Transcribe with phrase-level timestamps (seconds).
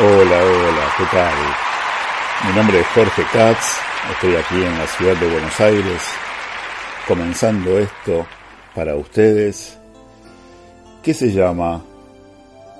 [0.00, 1.34] Hola, hola, ¿qué tal?
[2.46, 3.78] Mi nombre es Jorge Katz,
[4.12, 6.02] estoy aquí en la ciudad de Buenos Aires,
[7.08, 8.24] comenzando esto
[8.76, 9.76] para ustedes,
[11.02, 11.82] que se llama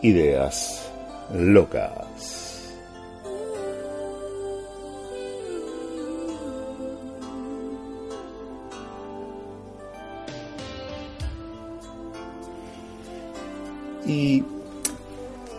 [0.00, 0.92] Ideas
[1.34, 2.70] Locas.
[14.06, 14.44] Y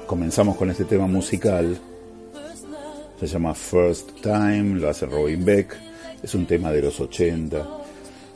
[0.09, 1.77] comenzamos con este tema musical.
[3.19, 5.77] Se llama First Time, lo hace Robin Beck.
[6.23, 7.63] Es un tema de los 80.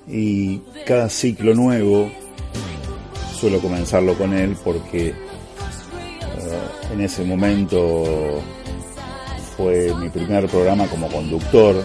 [0.07, 2.11] Y cada ciclo nuevo
[3.39, 5.15] suelo comenzarlo con él porque eh,
[6.91, 8.39] en ese momento
[9.57, 11.83] fue mi primer programa como conductor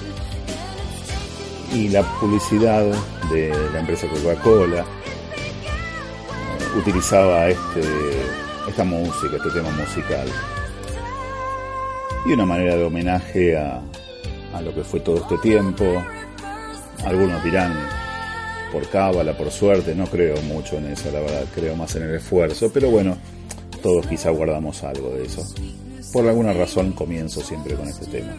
[1.72, 2.84] y la publicidad
[3.32, 7.80] de la empresa Coca-Cola eh, utilizaba este
[8.68, 10.28] esta música, este tema musical.
[12.26, 13.80] Y una manera de homenaje a,
[14.52, 15.84] a lo que fue todo este tiempo.
[17.04, 17.74] Algunos dirán
[18.72, 22.16] por cábala, por suerte, no creo mucho en eso, la verdad, creo más en el
[22.16, 23.16] esfuerzo, pero bueno,
[23.82, 25.46] todos quizá guardamos algo de eso.
[26.12, 28.34] Por alguna razón comienzo siempre con este tema.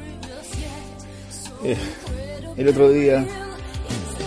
[1.63, 1.77] Eh,
[2.57, 3.25] el otro día,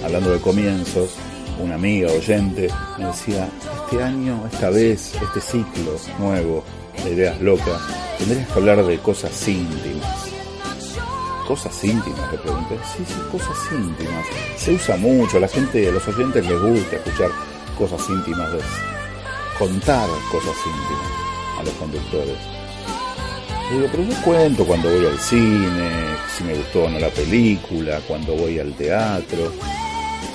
[0.04, 1.10] hablando de comienzos,
[1.58, 3.48] una amiga oyente me decía,
[3.84, 6.64] este año, esta vez, este ciclo nuevo
[7.04, 7.80] de ideas locas,
[8.18, 10.28] tendrías que hablar de cosas íntimas.
[11.46, 12.32] ¿Cosas íntimas?
[12.32, 12.78] Le pregunté.
[12.96, 14.26] Sí, sí, cosas íntimas.
[14.56, 17.30] Se usa mucho, a la gente, a los oyentes les gusta escuchar
[17.76, 18.50] cosas íntimas,
[19.58, 22.38] contar cosas íntimas a los conductores.
[23.70, 25.90] Le digo, pero yo cuento cuando voy al cine,
[26.36, 29.52] si me gustó o no la película, cuando voy al teatro,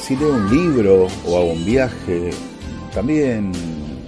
[0.08, 2.30] si leo un libro o hago un viaje,
[2.94, 3.52] también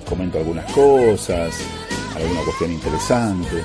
[0.08, 1.54] comento algunas cosas,
[2.16, 3.62] alguna cuestión interesante.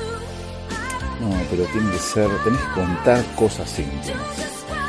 [1.20, 4.26] No, pero tiene que ser, tenés que contar cosas íntimas.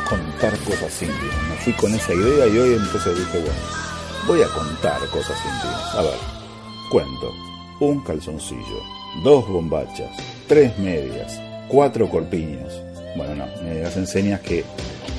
[0.09, 1.49] Contar cosas íntimas.
[1.49, 3.59] Me fui con esa idea y hoy entonces dije, bueno,
[4.25, 5.95] voy a contar cosas íntimas.
[5.95, 6.17] A ver,
[6.89, 7.31] cuento.
[7.79, 8.81] Un calzoncillo,
[9.23, 10.09] dos bombachas,
[10.47, 12.73] tres medias, cuatro corpiños.
[13.15, 14.63] Bueno, no, me das enseñas que,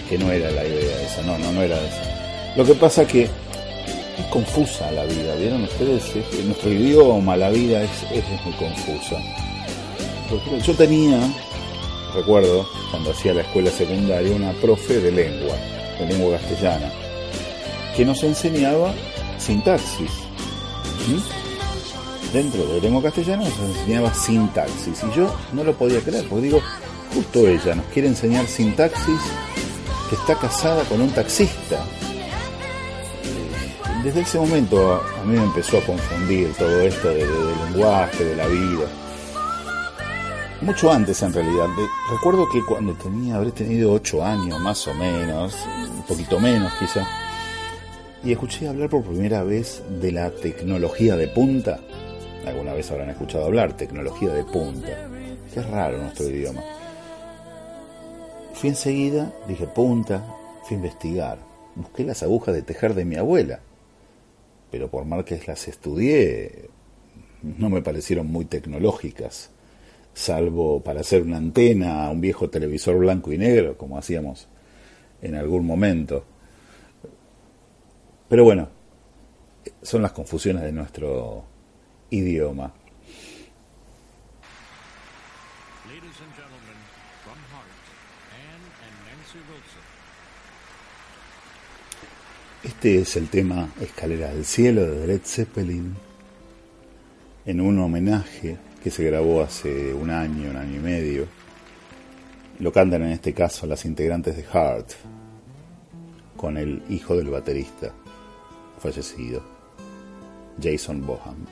[0.08, 2.15] que no era la idea esa, no, no, no era eso.
[2.56, 3.30] Lo que pasa que es
[4.30, 6.02] confusa la vida, ¿vieron ustedes?
[6.46, 9.16] Nuestro idioma la vida es, es muy confusa.
[10.64, 11.20] Yo tenía,
[12.14, 15.54] recuerdo, cuando hacía la escuela secundaria, una profe de lengua,
[15.98, 16.90] de lengua castellana,
[17.94, 18.94] que nos enseñaba
[19.36, 20.10] sintaxis.
[22.32, 25.04] Dentro de lengua castellana nos enseñaba sintaxis.
[25.04, 26.62] Y yo no lo podía creer, porque digo,
[27.14, 29.20] justo ella nos quiere enseñar sintaxis
[30.08, 31.84] que está casada con un taxista
[34.06, 37.28] desde ese momento a, mí me empezó a confundir todo esto del
[37.64, 38.86] lenguaje, de la vida.
[40.60, 41.66] Mucho antes en realidad.
[42.12, 45.56] recuerdo que cuando tenía, habré tenido ocho años más o menos,
[45.90, 47.04] un poquito menos quizá,
[48.22, 51.80] y escuché hablar por primera vez de la tecnología de punta.
[52.46, 55.10] Alguna vez habrán escuchado hablar, tecnología de punta.
[55.52, 56.62] Qué raro nuestro idioma.
[58.54, 60.24] Fui enseguida, dije punta,
[60.62, 61.38] fui a investigar.
[61.74, 63.58] Busqué las agujas de tejer de mi abuela
[64.70, 66.68] pero por más que las estudié,
[67.42, 69.50] no me parecieron muy tecnológicas,
[70.14, 74.48] salvo para hacer una antena a un viejo televisor blanco y negro, como hacíamos
[75.22, 76.24] en algún momento.
[78.28, 78.68] Pero bueno,
[79.82, 81.44] son las confusiones de nuestro
[82.10, 82.72] idioma.
[92.64, 95.94] Este es el tema Escalera del Cielo de Led Zeppelin,
[97.44, 101.26] en un homenaje que se grabó hace un año, un año y medio.
[102.58, 104.90] Lo cantan en este caso las integrantes de Heart,
[106.36, 107.92] con el hijo del baterista
[108.78, 109.42] fallecido,
[110.60, 111.44] Jason Boham.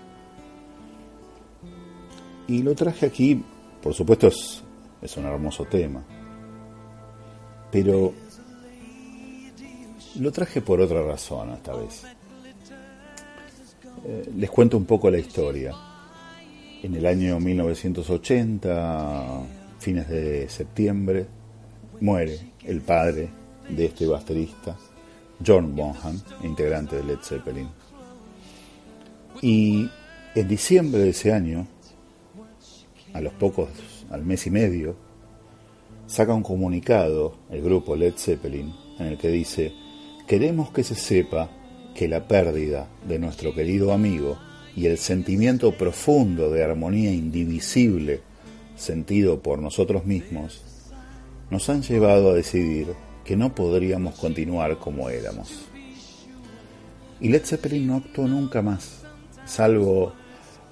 [2.49, 3.45] Y lo traje aquí,
[3.83, 4.63] por supuesto es,
[5.03, 6.03] es un hermoso tema,
[7.71, 8.13] pero
[10.21, 12.05] lo traje por otra razón esta vez.
[14.07, 15.73] Eh, les cuento un poco la historia.
[16.83, 19.43] En el año 1980,
[19.79, 21.27] fines de septiembre,
[22.01, 23.31] muere el padre
[23.69, 24.77] de este baterista,
[25.45, 27.69] John Bonham, integrante de Led Zeppelin.
[29.41, 29.89] Y
[30.35, 31.67] en diciembre de ese año,
[33.15, 33.69] a los pocos,
[34.11, 34.97] al mes y medio,
[36.07, 39.73] saca un comunicado el grupo Led Zeppelin en el que dice,
[40.27, 41.51] queremos que se sepa
[41.95, 44.39] que la pérdida de nuestro querido amigo
[44.77, 48.21] y el sentimiento profundo de armonía indivisible
[48.77, 50.63] sentido por nosotros mismos
[51.51, 52.89] nos han llevado a decidir
[53.25, 55.67] que no podríamos continuar como éramos.
[57.21, 59.03] Y Led Zeppelin no actuó nunca más,
[59.47, 60.13] salvo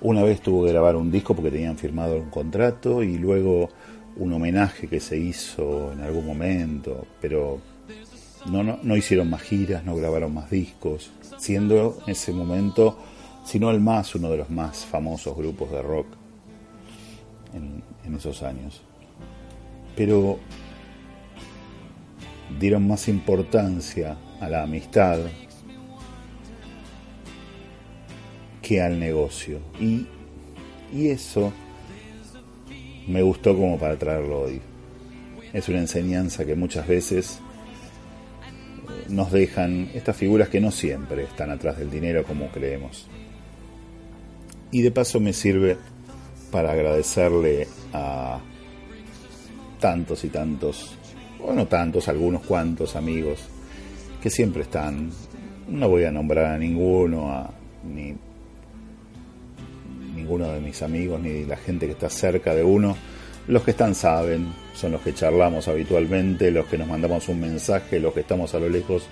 [0.00, 3.68] una vez tuvo que grabar un disco porque tenían firmado un contrato y luego
[4.16, 7.60] un homenaje que se hizo en algún momento, pero
[8.46, 12.98] no, no, hicieron más giras, no grabaron más discos, siendo en ese momento,
[13.44, 16.06] si no el más, uno de los más famosos grupos de rock
[17.54, 18.82] en, en esos años.
[19.96, 20.38] Pero
[22.58, 25.20] dieron más importancia a la amistad
[28.60, 29.60] que al negocio.
[29.80, 30.06] Y,
[30.92, 31.52] y eso
[33.06, 34.60] me gustó como para traerlo hoy.
[35.52, 37.40] Es una enseñanza que muchas veces
[39.08, 43.08] nos dejan estas figuras que no siempre están atrás del dinero como creemos.
[44.70, 45.76] Y de paso me sirve
[46.50, 48.40] para agradecerle a
[49.80, 50.94] tantos y tantos,
[51.38, 53.40] bueno, tantos, algunos cuantos amigos
[54.22, 55.10] que siempre están.
[55.68, 57.52] No voy a nombrar a ninguno, a,
[57.84, 58.14] ni
[60.14, 62.96] ninguno de mis amigos ni la gente que está cerca de uno.
[63.48, 67.98] Los que están saben, son los que charlamos habitualmente, los que nos mandamos un mensaje,
[67.98, 69.04] los que estamos a lo lejos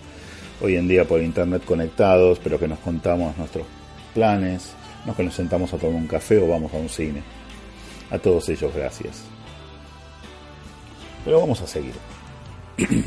[0.61, 3.67] hoy en día por internet conectados, pero que nos contamos nuestros
[4.15, 4.73] planes,
[5.07, 7.23] los que nos sentamos a tomar un café o vamos a un cine.
[8.11, 9.23] A todos ellos gracias.
[11.25, 11.95] Pero vamos a seguir.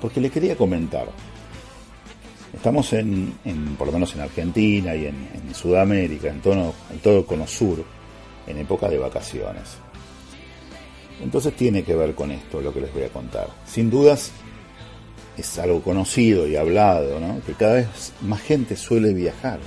[0.00, 1.08] Porque le quería comentar
[2.54, 3.34] Estamos en,
[3.76, 7.84] por lo menos en Argentina y en, Sudamérica, en todo, en todo el cono sur,
[8.46, 9.76] en época de vacaciones.
[11.22, 13.48] Entonces tiene que ver con esto lo que les voy a contar.
[13.66, 14.32] Sin dudas
[15.36, 17.40] es algo conocido y hablado, ¿no?
[17.46, 19.58] que cada vez más gente suele viajar.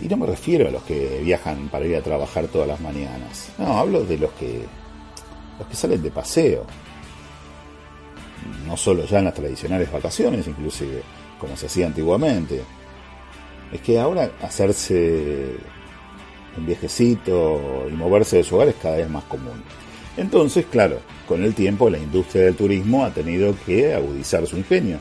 [0.00, 3.50] Y no me refiero a los que viajan para ir a trabajar todas las mañanas.
[3.58, 4.62] No, hablo de los que
[5.58, 6.64] los que salen de paseo.
[8.64, 11.02] No solo ya en las tradicionales vacaciones, inclusive
[11.40, 12.62] como se hacía antiguamente.
[13.72, 15.56] Es que ahora hacerse
[16.58, 19.62] un viejecito y moverse de su hogar es cada vez más común.
[20.16, 24.98] Entonces, claro, con el tiempo la industria del turismo ha tenido que agudizar su ingenio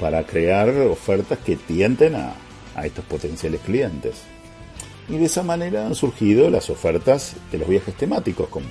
[0.00, 2.34] para crear ofertas que tienten a,
[2.74, 4.22] a estos potenciales clientes.
[5.08, 8.66] Y de esa manera han surgido las ofertas de los viajes temáticos, como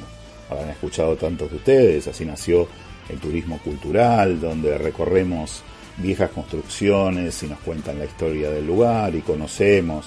[0.50, 2.08] habrán escuchado tantos de ustedes.
[2.08, 2.68] Así nació
[3.10, 5.64] el turismo cultural, donde recorremos
[5.98, 10.06] viejas construcciones y nos cuentan la historia del lugar y conocemos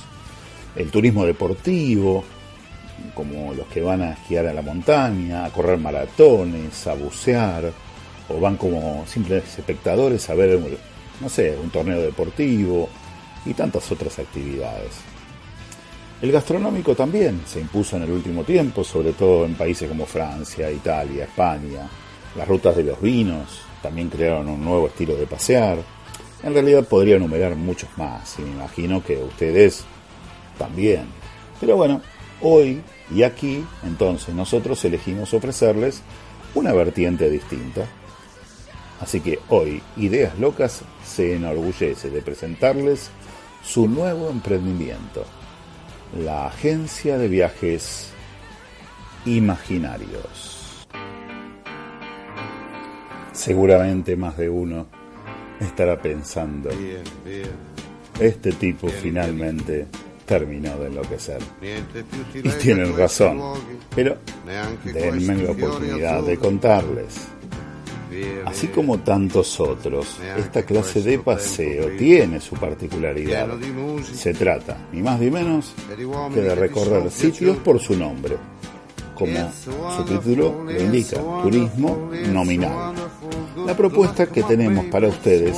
[0.76, 2.24] el turismo deportivo,
[3.14, 7.72] como los que van a esquiar a la montaña, a correr maratones, a bucear,
[8.28, 10.58] o van como simples espectadores a ver,
[11.20, 12.88] no sé, un torneo deportivo
[13.44, 14.92] y tantas otras actividades.
[16.22, 20.70] El gastronómico también se impuso en el último tiempo, sobre todo en países como Francia,
[20.70, 21.86] Italia, España.
[22.36, 25.78] Las rutas de los vinos, también crearon un nuevo estilo de pasear.
[26.42, 29.84] En realidad podría enumerar muchos más y me imagino que ustedes
[30.58, 31.06] también.
[31.60, 32.02] Pero bueno,
[32.40, 36.02] hoy y aquí, entonces nosotros elegimos ofrecerles
[36.54, 37.86] una vertiente distinta.
[39.00, 43.10] Así que hoy Ideas Locas se enorgullece de presentarles
[43.62, 45.24] su nuevo emprendimiento,
[46.18, 48.10] la agencia de viajes
[49.26, 50.86] imaginarios.
[53.32, 54.86] Seguramente más de uno
[55.60, 56.70] estará pensando,
[58.20, 59.86] este tipo finalmente
[60.24, 61.40] terminó de enloquecer.
[62.42, 63.40] Y tienen razón,
[63.94, 64.16] pero
[64.84, 67.28] denme la oportunidad de contarles.
[68.44, 73.48] Así como tantos otros, esta clase de paseo tiene su particularidad.
[74.12, 75.74] Se trata, ni más ni menos,
[76.32, 78.36] que de recorrer sitios por su nombre
[79.14, 79.52] como
[79.96, 82.94] su título lo indica, turismo nominal.
[83.66, 85.56] La propuesta que tenemos para ustedes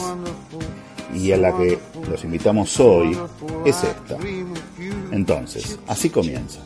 [1.14, 1.78] y a la que
[2.11, 3.16] los invitamos hoy
[3.64, 4.18] es esta.
[5.16, 6.61] Entonces, así comienza.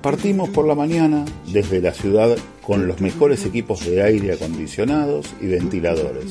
[0.00, 5.48] Partimos por la mañana desde la ciudad con los mejores equipos de aire acondicionados y
[5.48, 6.26] ventiladores.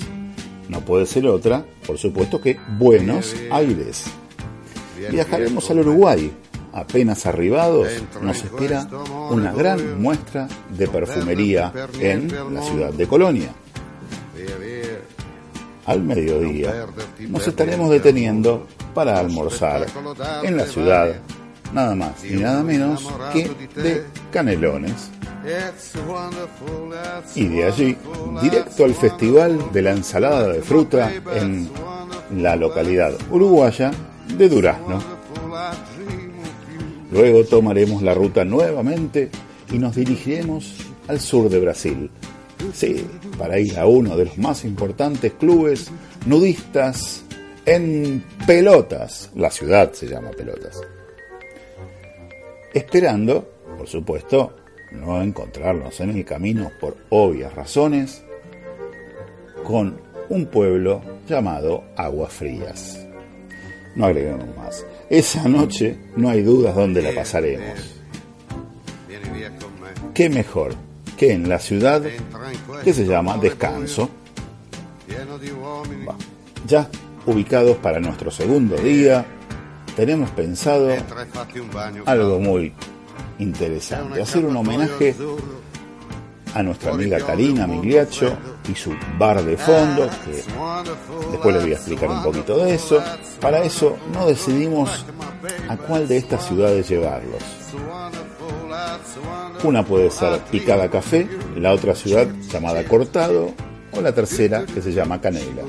[0.69, 4.05] No puede ser otra, por supuesto que Buenos Aires.
[5.11, 6.31] Viajaremos al Uruguay,
[6.71, 7.89] apenas arribados,
[8.21, 8.87] nos espera
[9.29, 13.49] una gran muestra de perfumería en la ciudad de Colonia.
[15.87, 16.85] Al mediodía
[17.29, 19.85] nos estaremos deteniendo para almorzar
[20.43, 21.15] en la ciudad,
[21.73, 23.49] nada más y nada menos que
[23.81, 25.09] de Canelones.
[27.35, 27.97] Y de allí,
[28.41, 31.69] directo al Festival de la Ensalada de Fruta en
[32.35, 33.91] la localidad uruguaya
[34.37, 34.99] de Durazno.
[37.13, 39.29] Luego tomaremos la ruta nuevamente
[39.71, 40.75] y nos dirigiremos
[41.07, 42.11] al sur de Brasil.
[42.73, 43.07] Sí,
[43.37, 45.89] para ir a uno de los más importantes clubes
[46.25, 47.23] nudistas
[47.65, 49.31] en Pelotas.
[49.35, 50.81] La ciudad se llama Pelotas.
[52.73, 54.55] Esperando, por supuesto,
[54.91, 58.23] no encontrarnos en el camino por obvias razones
[59.63, 63.05] con un pueblo llamado Aguas Frías.
[63.95, 64.85] No agreguemos más.
[65.09, 67.95] Esa noche no hay dudas dónde la pasaremos.
[70.13, 70.75] ¿Qué mejor
[71.17, 72.01] que en la ciudad
[72.83, 74.09] que se llama Descanso?
[76.67, 76.89] Ya
[77.25, 79.25] ubicados para nuestro segundo día,
[79.95, 80.89] tenemos pensado
[82.05, 82.73] algo muy
[83.39, 85.15] interesante, hacer un homenaje
[86.53, 88.37] a nuestra amiga Karina Migliaccio
[88.69, 90.43] y su bar de fondo, que
[91.31, 93.03] después les voy a explicar un poquito de eso.
[93.41, 95.05] Para eso no decidimos
[95.67, 97.56] a cuál de estas ciudades llevarlos.
[99.63, 103.53] Una puede ser Picada Café, la otra ciudad llamada Cortado,
[103.91, 105.63] o la tercera que se llama Canela.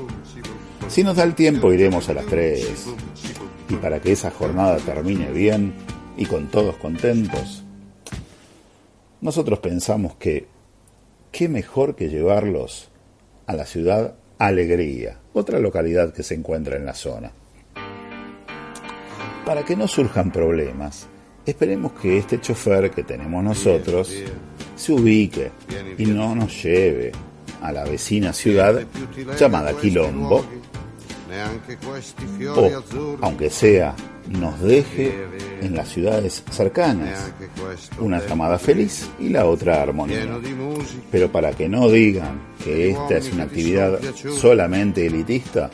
[0.87, 2.85] Si nos da el tiempo iremos a las tres.
[3.69, 5.73] Y para que esa jornada termine bien
[6.17, 7.63] y con todos contentos,
[9.21, 10.47] nosotros pensamos que
[11.31, 12.89] qué mejor que llevarlos
[13.45, 17.31] a la ciudad Alegría, otra localidad que se encuentra en la zona.
[19.45, 21.07] Para que no surjan problemas,
[21.49, 24.13] esperemos que este chofer que tenemos nosotros
[24.75, 25.51] se ubique
[25.97, 27.11] y no nos lleve
[27.61, 28.81] a la vecina ciudad
[29.37, 30.45] llamada Quilombo,
[32.55, 32.71] o,
[33.21, 33.95] aunque sea,
[34.29, 35.13] nos deje
[35.61, 37.31] en las ciudades cercanas,
[37.99, 40.27] una llamada feliz y la otra armonía.
[41.11, 43.99] Pero para que no digan que esta es una actividad
[44.39, 45.69] solamente elitista,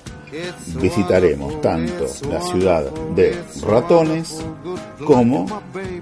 [0.81, 4.43] visitaremos tanto la ciudad de ratones
[5.05, 5.45] como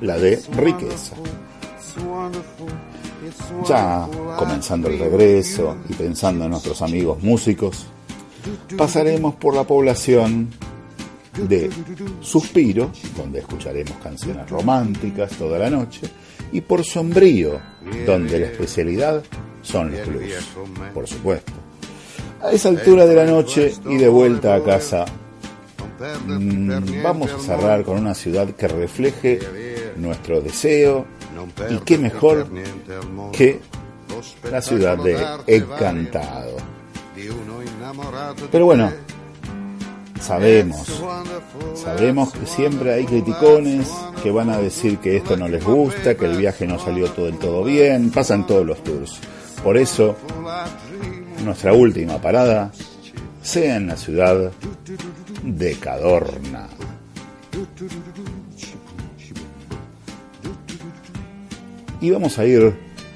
[0.01, 1.15] la de riqueza.
[3.67, 7.85] Ya comenzando el regreso y pensando en nuestros amigos músicos,
[8.77, 10.49] pasaremos por la población
[11.37, 11.69] de
[12.21, 16.01] Suspiro, donde escucharemos canciones románticas toda la noche,
[16.51, 17.59] y por Sombrío,
[18.05, 19.23] donde la especialidad
[19.61, 20.49] son los blues,
[20.93, 21.62] por supuesto.
[22.43, 25.05] A esa altura de la noche y de vuelta a casa,
[26.27, 29.39] mm, vamos a cerrar con una ciudad que refleje
[29.95, 31.05] nuestro deseo
[31.69, 32.47] y qué mejor
[33.31, 33.59] que
[34.51, 36.57] la ciudad de Encantado.
[38.51, 38.91] Pero bueno,
[40.19, 41.01] sabemos,
[41.75, 43.89] sabemos que siempre hay criticones
[44.21, 47.25] que van a decir que esto no les gusta, que el viaje no salió todo
[47.25, 49.19] del todo bien, pasan todos los tours.
[49.63, 50.15] Por eso,
[51.43, 52.71] nuestra última parada
[53.41, 54.51] sea en la ciudad
[55.43, 56.67] de Cadorna.
[62.01, 62.73] Y vamos a ir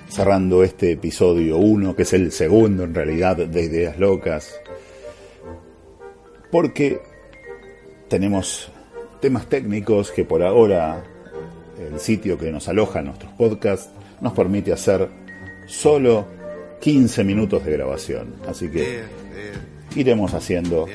[0.10, 4.56] cerrando este episodio 1, que es el segundo en realidad de Ideas Locas,
[6.52, 7.02] porque
[8.08, 8.72] tenemos
[9.22, 11.04] temas técnicos que por ahora
[11.80, 13.90] el sitio que nos aloja nuestros podcasts
[14.22, 15.10] nos permite hacer
[15.68, 16.37] solo
[16.80, 18.36] 15 minutos de grabación.
[18.48, 19.04] Así que
[19.96, 20.88] iremos haciendo,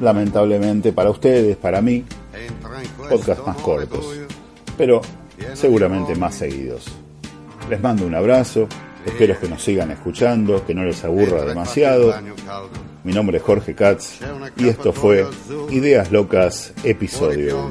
[0.00, 2.04] lamentablemente para ustedes, para mí,
[3.08, 4.18] podcasts más cortos,
[4.76, 5.02] pero
[5.54, 6.86] seguramente más seguidos.
[7.68, 8.66] Les mando un abrazo,
[9.06, 12.14] espero que nos sigan escuchando, que no les aburra demasiado.
[13.04, 14.20] Mi nombre es Jorge Katz
[14.56, 15.26] y esto fue
[15.70, 17.70] Ideas Locas, episodio 1.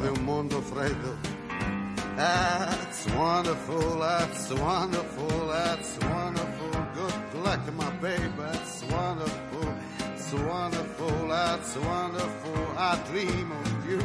[7.50, 8.24] back to my baby.
[8.53, 9.74] It's wonderful,
[10.13, 12.60] it's wonderful, it's wonderful.
[12.77, 14.01] I dream of you.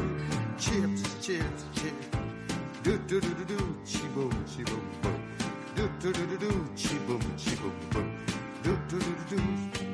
[0.56, 2.06] Chips, chips, chips.
[2.82, 5.20] Do do do do do, chiboom chiboom boom.
[5.76, 8.16] Do do do do do, chiboom chiboom boom.
[8.62, 9.93] Do do do do do.